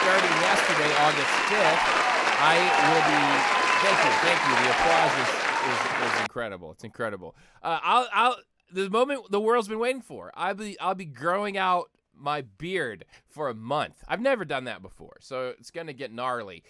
[0.06, 1.84] starting yesterday, August 5th,
[2.38, 2.56] I
[2.86, 3.22] will be
[3.82, 4.54] thank you, thank you.
[4.62, 6.72] The applause is is, is incredible.
[6.72, 7.36] It's incredible.
[7.64, 8.38] Uh, I'll I'll
[8.72, 10.32] the moment the world's been waiting for.
[10.36, 14.04] I'll be I'll be growing out my beard for a month.
[14.08, 16.64] I've never done that before, so it's gonna get gnarly.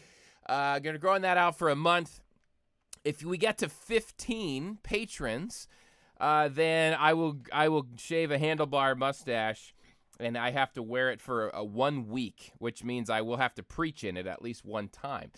[0.48, 2.22] Uh, gonna growing that out for a month.
[3.04, 5.68] If we get to 15 patrons,
[6.20, 9.74] uh, then I will I will shave a handlebar mustache,
[10.20, 13.54] and I have to wear it for a one week, which means I will have
[13.56, 15.32] to preach in it at least one time.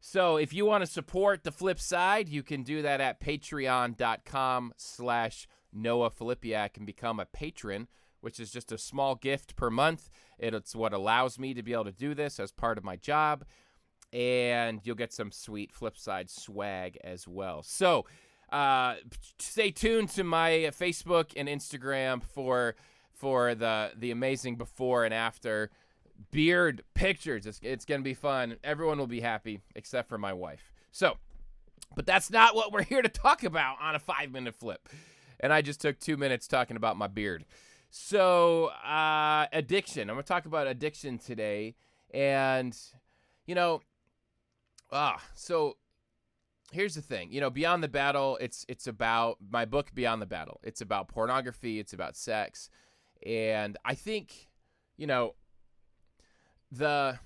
[0.00, 4.72] So if you want to support the flip side, you can do that at patreon.com
[4.76, 7.86] slash Noah Filipiak and become a patron,
[8.22, 10.08] which is just a small gift per month.
[10.38, 13.44] It's what allows me to be able to do this as part of my job.
[14.12, 17.62] And you'll get some sweet flip side swag as well.
[17.62, 18.06] So
[18.52, 18.96] uh,
[19.38, 22.74] stay tuned to my Facebook and Instagram for
[23.12, 25.70] for the the amazing before and after
[26.30, 27.46] beard pictures.
[27.46, 28.56] It's, it's going to be fun.
[28.62, 30.72] Everyone will be happy except for my wife.
[30.92, 31.16] So,
[31.94, 34.88] but that's not what we're here to talk about on a five minute flip.
[35.40, 37.44] And I just took two minutes talking about my beard.
[37.90, 40.10] So, uh, addiction.
[40.10, 41.74] I'm going to talk about addiction today.
[42.12, 42.76] And,
[43.46, 43.80] you know,
[44.92, 45.76] ah, so
[46.72, 50.26] here's the thing you know beyond the battle it's it's about my book beyond the
[50.26, 52.70] battle it's about pornography it's about sex
[53.26, 54.48] and i think
[54.96, 55.34] you know
[56.70, 57.18] the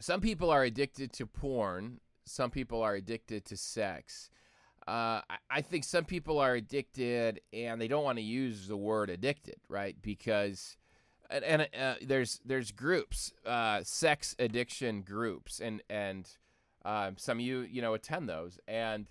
[0.00, 2.00] some people are addicted to porn
[2.30, 4.30] some people are addicted to sex.
[4.86, 8.76] Uh, I, I think some people are addicted and they don't want to use the
[8.76, 9.96] word addicted right?
[10.00, 10.76] Because
[11.30, 16.28] and, and uh, there's there's groups, uh, sex addiction groups, and and
[16.84, 19.06] um, some of you you know attend those, and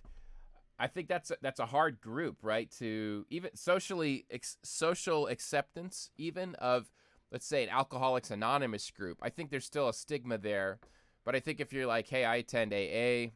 [0.79, 2.69] I think that's a, that's a hard group, right?
[2.79, 6.91] To even socially ex- social acceptance, even of
[7.31, 9.18] let's say an Alcoholics Anonymous group.
[9.22, 10.79] I think there's still a stigma there,
[11.25, 13.31] but I think if you're like, hey, I attend AA,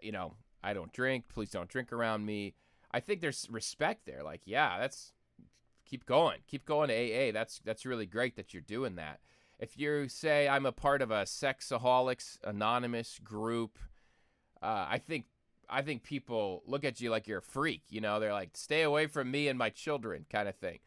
[0.00, 1.24] you know, I don't drink.
[1.28, 2.54] Please don't drink around me.
[2.92, 4.22] I think there's respect there.
[4.22, 5.12] Like, yeah, that's
[5.90, 7.32] keep going, keep going AA.
[7.32, 9.20] That's that's really great that you're doing that.
[9.58, 13.78] If you say I'm a part of a Sexaholics Anonymous group,
[14.62, 15.26] uh, I think
[15.68, 17.82] I think people look at you like you're a freak.
[17.90, 20.78] You know, they're like, "Stay away from me and my children," kind of thing.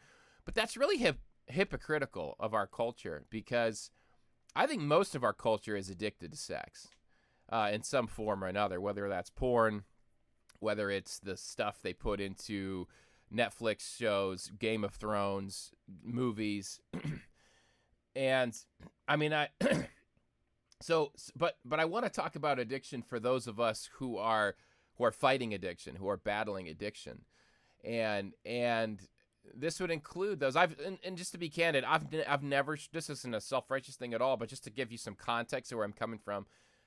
[0.46, 3.92] But that's really hip- hypocritical of our culture because
[4.56, 6.90] I think most of our culture is addicted to sex
[7.50, 9.84] uh, in some form or another, whether that's porn,
[10.60, 12.88] whether it's the stuff they put into
[13.34, 15.72] Netflix shows, Game of Thrones,
[16.04, 16.80] movies.
[18.16, 18.56] and
[19.08, 19.50] I mean I
[20.82, 24.56] so but but I want to talk about addiction for those of us who are
[24.98, 27.22] who are fighting addiction, who are battling addiction.
[27.84, 29.00] And and
[29.54, 33.10] this would include those I've and, and just to be candid, I've I've never this
[33.10, 35.86] isn't a self-righteous thing at all, but just to give you some context of where
[35.86, 36.46] I'm coming from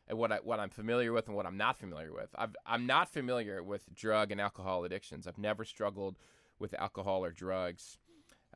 [0.08, 2.30] and what I what I'm familiar with and what I'm not familiar with.
[2.34, 5.26] I've I'm not familiar with drug and alcohol addictions.
[5.26, 6.16] I've never struggled
[6.58, 7.98] with alcohol or drugs,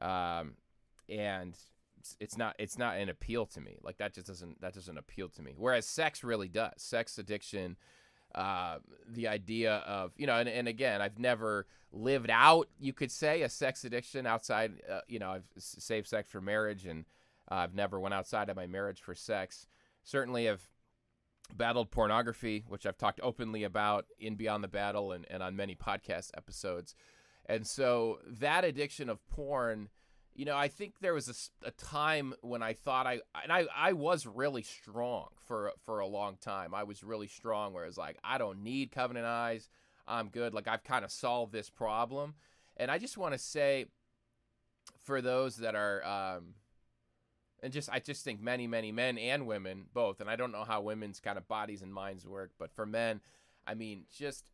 [0.01, 0.55] um,
[1.09, 1.57] and
[2.19, 3.79] it's not it's not an appeal to me.
[3.83, 5.55] Like that just doesn't that doesn't appeal to me.
[5.57, 6.73] Whereas sex really does.
[6.77, 7.77] Sex addiction,
[8.35, 8.79] uh,
[9.09, 13.43] the idea of you know, and, and again, I've never lived out you could say
[13.43, 14.73] a sex addiction outside.
[14.91, 17.05] Uh, you know, I've saved sex for marriage, and
[17.51, 19.67] uh, I've never went outside of my marriage for sex.
[20.03, 20.63] Certainly have
[21.57, 25.75] battled pornography, which I've talked openly about in Beyond the Battle and, and on many
[25.75, 26.95] podcast episodes.
[27.47, 29.89] And so that addiction of porn,
[30.35, 31.29] you know, I think there was
[31.65, 35.99] a, a, time when I thought I and I, I was really strong for for
[35.99, 36.75] a long time.
[36.75, 39.69] I was really strong where it's like I don't need covenant eyes.
[40.07, 40.55] I'm good.
[40.55, 42.35] Like I've kind of solved this problem.
[42.77, 43.87] And I just want to say
[45.03, 46.55] for those that are um
[47.63, 50.65] and just I just think many many men and women both and I don't know
[50.65, 53.21] how women's kind of bodies and minds work, but for men,
[53.67, 54.51] I mean, just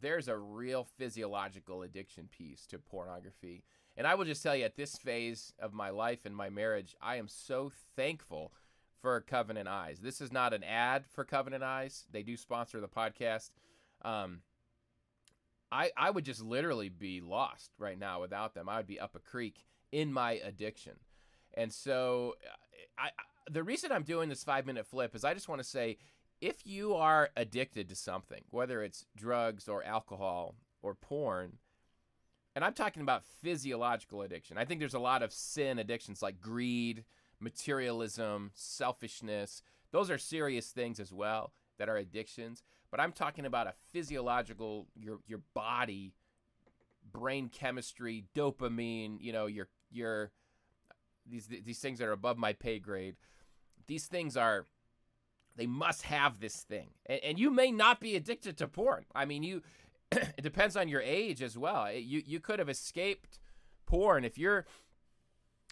[0.00, 3.64] there's a real physiological addiction piece to pornography.
[3.96, 6.96] And I will just tell you, at this phase of my life and my marriage,
[7.00, 8.52] I am so thankful
[9.00, 10.00] for Covenant Eyes.
[10.00, 12.06] This is not an ad for Covenant Eyes.
[12.10, 13.50] They do sponsor the podcast.
[14.02, 14.40] Um,
[15.70, 18.68] I, I would just literally be lost right now without them.
[18.68, 20.94] I would be up a creek in my addiction.
[21.54, 22.34] And so
[22.98, 23.10] I, I
[23.50, 25.98] the reason I'm doing this 5 minute flip is I just want to say
[26.40, 31.58] if you are addicted to something, whether it's drugs or alcohol or porn,
[32.54, 34.58] and I'm talking about physiological addiction.
[34.58, 37.04] I think there's a lot of sin addictions like greed,
[37.40, 39.62] materialism, selfishness.
[39.90, 42.62] Those are serious things as well that are addictions.
[42.90, 46.14] But I'm talking about a physiological, your your body,
[47.10, 49.16] brain chemistry, dopamine.
[49.20, 50.30] You know, your your
[51.28, 53.16] these these things that are above my pay grade.
[53.86, 54.66] These things are
[55.56, 59.04] they must have this thing, and, and you may not be addicted to porn.
[59.14, 59.62] I mean, you
[60.12, 61.90] it depends on your age as well.
[61.92, 63.38] You you could have escaped
[63.86, 64.66] porn if you're.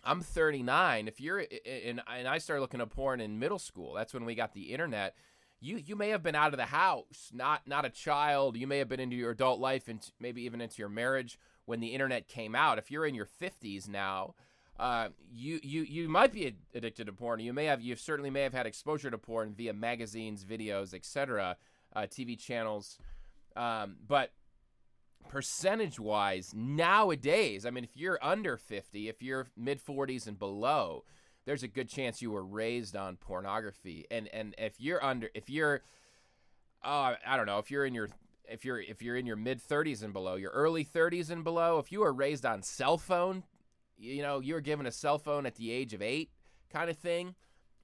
[0.04, 1.06] I'm 39.
[1.06, 3.92] If you're and and I started looking at porn in middle school.
[3.94, 5.14] That's when we got the internet.
[5.60, 8.56] You you may have been out of the house, not not a child.
[8.56, 11.78] You may have been into your adult life and maybe even into your marriage when
[11.78, 12.78] the internet came out.
[12.78, 14.34] If you're in your 50s now,
[14.82, 17.38] uh, you you you might be addicted to porn.
[17.38, 21.56] You may have you certainly may have had exposure to porn via magazines, videos, etc.,
[21.94, 22.98] uh, TV channels.
[23.54, 24.32] Um, but
[25.28, 31.04] percentage wise, nowadays, I mean, if you're under 50, if you're mid 40s and below,
[31.44, 34.06] there's a good chance you were raised on pornography.
[34.10, 35.82] And and if you're under, if you're,
[36.84, 38.08] uh, I don't know, if you're in your
[38.50, 41.78] if you're if you're in your mid 30s and below, your early 30s and below,
[41.78, 43.44] if you were raised on cell phone,
[43.96, 46.30] you know, you were given a cell phone at the age of 8
[46.70, 47.34] kind of thing.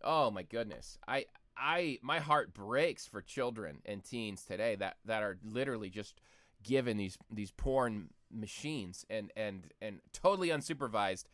[0.03, 0.99] Oh my goodness.
[1.07, 1.27] I
[1.57, 6.21] I my heart breaks for children and teens today that that are literally just
[6.63, 11.25] given these these porn machines and and and totally unsupervised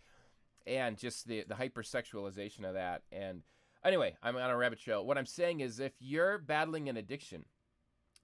[0.67, 3.43] and just the the hypersexualization of that and
[3.85, 7.45] anyway i'm on a rabbit trail what i'm saying is if you're battling an addiction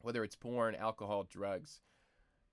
[0.00, 1.80] whether it's porn alcohol drugs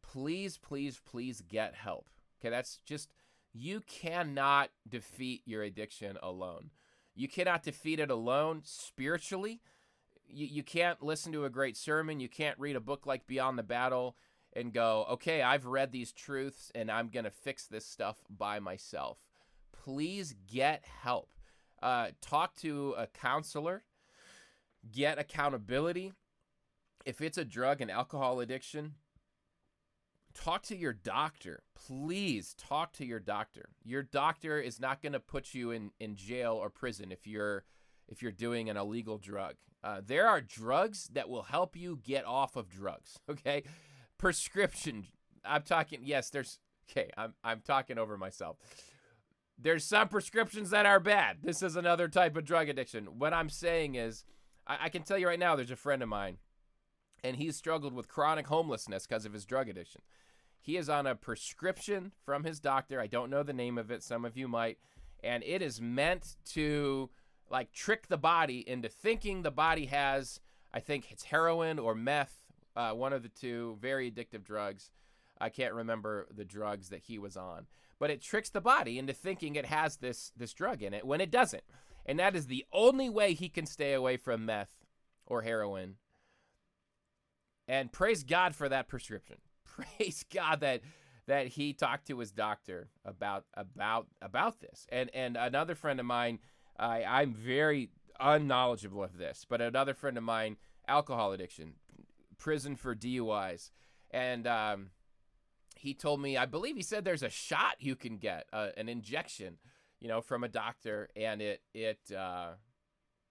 [0.01, 2.09] please please please get help
[2.39, 3.13] okay that's just
[3.53, 6.71] you cannot defeat your addiction alone
[7.17, 9.59] you cannot defeat it alone spiritually.
[10.27, 12.19] You, you can't listen to a great sermon.
[12.19, 14.15] You can't read a book like Beyond the Battle
[14.53, 18.59] and go, okay, I've read these truths and I'm going to fix this stuff by
[18.59, 19.17] myself.
[19.71, 21.31] Please get help.
[21.81, 23.83] Uh, talk to a counselor,
[24.91, 26.13] get accountability.
[27.03, 28.94] If it's a drug and alcohol addiction,
[30.37, 31.63] talk to your doctor.
[31.75, 33.69] Please talk to your doctor.
[33.83, 37.63] Your doctor is not going to put you in, in jail or prison if you're
[38.07, 39.55] if you're doing an illegal drug.
[39.83, 43.19] Uh, there are drugs that will help you get off of drugs.
[43.29, 43.63] Okay,
[44.17, 45.05] prescription.
[45.45, 45.99] I'm talking.
[46.03, 46.59] Yes, there's.
[46.89, 48.57] Okay, I'm I'm talking over myself.
[49.59, 51.37] There's some prescriptions that are bad.
[51.41, 53.05] This is another type of drug addiction.
[53.17, 54.23] What I'm saying is,
[54.67, 55.55] I, I can tell you right now.
[55.55, 56.37] There's a friend of mine,
[57.23, 60.01] and he's struggled with chronic homelessness because of his drug addiction.
[60.62, 63.00] He is on a prescription from his doctor.
[63.00, 64.04] I don't know the name of it.
[64.04, 64.77] Some of you might.
[65.24, 67.09] And it is meant to
[67.50, 70.39] like trick the body into thinking the body has,
[70.74, 72.36] I think it's heroin or meth,
[72.75, 74.92] uh, one of the two, very addictive drugs.
[75.39, 77.68] I can't remember the drugs that he was on,
[78.00, 81.21] but it tricks the body into thinking it has this this drug in it when
[81.21, 81.63] it doesn't.
[82.06, 84.86] And that is the only way he can stay away from meth
[85.25, 85.95] or heroin.
[87.68, 89.37] And praise God for that prescription
[89.77, 90.81] praise God that
[91.27, 94.87] that he talked to his doctor about about about this.
[94.91, 96.39] And and another friend of mine,
[96.79, 100.57] I I'm very unknowledgeable of this, but another friend of mine,
[100.87, 101.73] alcohol addiction,
[102.37, 103.71] prison for DUIs,
[104.11, 104.89] and um,
[105.75, 108.89] he told me, I believe he said there's a shot you can get, uh, an
[108.89, 109.57] injection,
[109.99, 112.51] you know, from a doctor, and it it uh,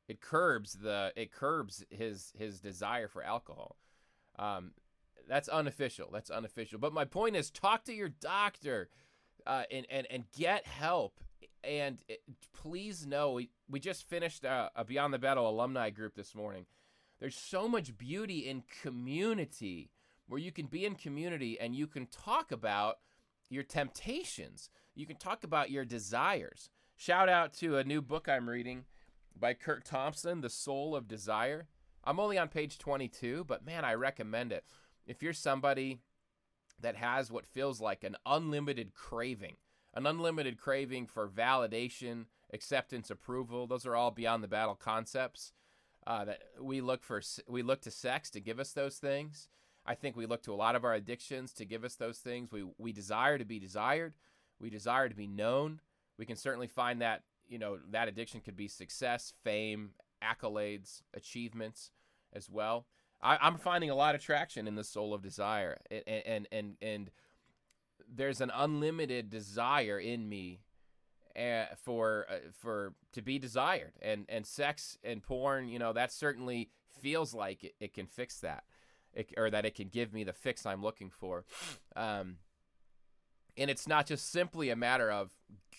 [0.09, 3.77] it curbs the it curbs his his desire for alcohol.
[4.39, 4.73] Um,
[5.29, 6.11] that's unofficial.
[6.13, 6.79] That's unofficial.
[6.79, 8.89] But my point is, talk to your doctor,
[9.47, 11.21] uh, and and and get help.
[11.65, 12.21] And it,
[12.53, 16.67] please know, we, we just finished a, a Beyond the Battle alumni group this morning.
[17.19, 19.91] There's so much beauty in community
[20.29, 22.99] where you can be in community and you can talk about
[23.49, 24.69] your temptations.
[24.95, 26.71] You can talk about your desires.
[26.95, 28.85] Shout out to a new book I'm reading
[29.39, 31.67] by Curt Thompson, The Soul of Desire.
[32.05, 34.65] I'm only on page 22, but man, I recommend it
[35.07, 35.99] if you're somebody
[36.81, 39.57] that has what feels like an unlimited craving,
[39.95, 45.53] an unlimited craving for validation, acceptance, approval, those are all beyond the battle concepts.
[46.07, 49.49] Uh, that we look for, we look to sex to give us those things.
[49.85, 52.53] I think we look to a lot of our addictions to give us those things.
[52.53, 54.15] We we desire to be desired.
[54.61, 55.81] We desire to be known.
[56.17, 59.91] We can certainly find that you know that addiction could be success, fame,
[60.23, 61.91] accolades, achievements
[62.33, 62.87] as well.
[63.23, 66.77] I, I'm finding a lot of traction in the soul of desire, and and and,
[66.81, 67.11] and
[68.09, 70.61] there's an unlimited desire in me
[71.37, 76.13] uh, for uh, for to be desired, and and sex and porn, you know, that
[76.13, 76.71] certainly
[77.01, 78.65] feels like it, it can fix that,
[79.13, 81.45] it, or that it can give me the fix I'm looking for.
[81.95, 82.37] Um,
[83.57, 85.31] and it's not just simply a matter of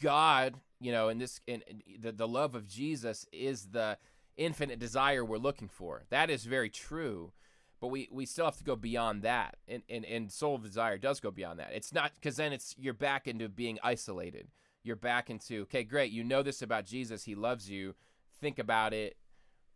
[0.02, 1.64] God, you know, in this, in
[2.00, 3.98] the the love of Jesus is the
[4.38, 6.04] infinite desire we're looking for.
[6.10, 7.32] That is very true,
[7.80, 11.20] but we we still have to go beyond that, and and, and soul desire does
[11.20, 11.72] go beyond that.
[11.74, 14.48] It's not because then it's you're back into being isolated.
[14.84, 17.96] You're back into okay, great, you know this about Jesus, He loves you.
[18.40, 19.18] Think about it,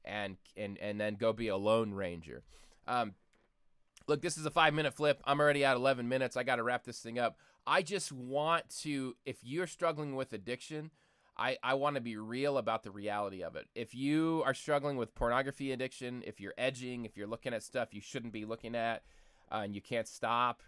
[0.05, 2.43] and and and then go be a lone ranger.
[2.87, 3.15] Um,
[4.07, 5.21] look, this is a five minute flip.
[5.25, 6.37] I'm already at 11 minutes.
[6.37, 7.37] I got to wrap this thing up.
[7.65, 10.91] I just want to, if you're struggling with addiction,
[11.41, 13.65] I, I want to be real about the reality of it.
[13.73, 17.95] If you are struggling with pornography addiction, if you're edging, if you're looking at stuff
[17.95, 19.01] you shouldn't be looking at,
[19.51, 20.61] uh, and you can't stop,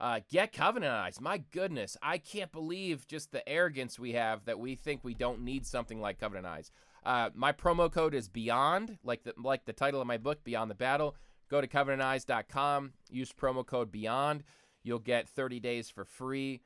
[0.00, 1.20] uh, get Covenant Eyes.
[1.20, 5.40] My goodness, I can't believe just the arrogance we have that we think we don't
[5.42, 6.70] need something like Covenant Eyes.
[7.04, 10.70] Uh, my promo code is Beyond, like the like the title of my book, Beyond
[10.70, 11.16] the Battle.
[11.50, 14.44] Go to covenanteyes.com, use promo code Beyond.
[14.84, 16.60] You'll get 30 days for free.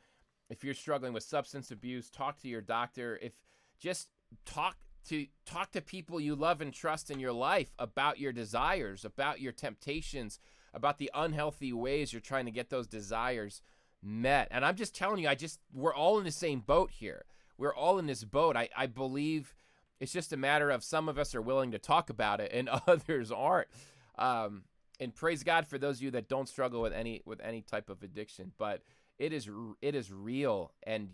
[0.51, 3.19] If you're struggling with substance abuse, talk to your doctor.
[3.23, 3.33] If
[3.79, 4.09] just
[4.45, 4.77] talk
[5.09, 9.41] to talk to people you love and trust in your life about your desires, about
[9.41, 10.39] your temptations,
[10.73, 13.63] about the unhealthy ways you're trying to get those desires
[14.03, 14.49] met.
[14.51, 17.25] And I'm just telling you, I just we're all in the same boat here.
[17.57, 18.57] We're all in this boat.
[18.57, 19.55] I, I believe
[20.01, 22.69] it's just a matter of some of us are willing to talk about it and
[22.87, 23.69] others aren't.
[24.19, 24.65] Um,
[25.01, 27.91] and praise God for those of you that don't struggle with any with any type
[27.91, 28.53] of addiction.
[28.59, 28.83] But
[29.18, 29.49] it is
[29.80, 31.09] it is real, and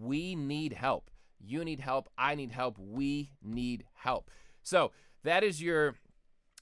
[0.00, 1.10] we need help.
[1.38, 2.08] You need help.
[2.16, 2.78] I need help.
[2.78, 4.30] We need help.
[4.62, 5.96] So that is your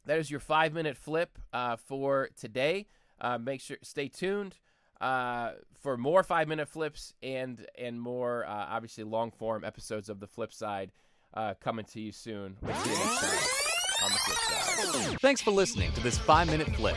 [0.07, 2.87] that is your five minute flip uh, for today.
[3.21, 4.59] Uh, make sure stay tuned
[5.01, 10.21] uh, for more five minute flips and and more uh, obviously long form episodes of
[10.21, 10.93] the flip side
[11.35, 12.57] uh, coming to you soon.
[12.61, 15.21] We'll see you next time on the flip side.
[15.21, 16.97] Thanks for listening to this five minute flip.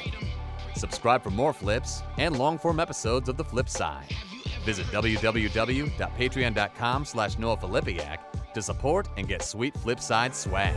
[0.78, 4.16] Subscribe for more flips and long form episodes of the flip side.
[4.64, 8.20] Visit www.patreon.com slash Noah Filipiak
[8.54, 10.74] to support and get sweet Flipside swag.